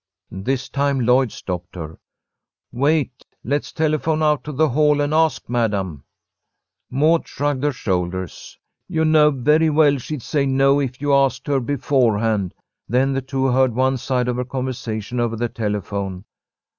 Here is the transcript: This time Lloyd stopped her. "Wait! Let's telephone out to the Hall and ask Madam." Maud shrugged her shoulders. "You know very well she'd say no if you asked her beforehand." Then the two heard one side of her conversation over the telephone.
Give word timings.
This 0.31 0.67
time 0.67 1.01
Lloyd 1.01 1.31
stopped 1.31 1.75
her. 1.75 1.99
"Wait! 2.71 3.23
Let's 3.43 3.71
telephone 3.71 4.23
out 4.23 4.43
to 4.45 4.51
the 4.51 4.69
Hall 4.69 4.99
and 4.99 5.13
ask 5.13 5.47
Madam." 5.47 6.05
Maud 6.89 7.27
shrugged 7.27 7.63
her 7.63 7.71
shoulders. 7.71 8.57
"You 8.87 9.05
know 9.05 9.29
very 9.29 9.69
well 9.69 9.99
she'd 9.99 10.23
say 10.23 10.47
no 10.47 10.79
if 10.79 11.01
you 11.03 11.13
asked 11.13 11.45
her 11.45 11.59
beforehand." 11.59 12.55
Then 12.89 13.13
the 13.13 13.21
two 13.21 13.45
heard 13.45 13.75
one 13.75 13.97
side 13.97 14.27
of 14.27 14.37
her 14.37 14.43
conversation 14.45 15.19
over 15.19 15.35
the 15.35 15.49
telephone. 15.49 16.25